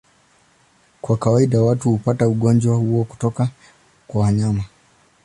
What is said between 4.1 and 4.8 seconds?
wanyama.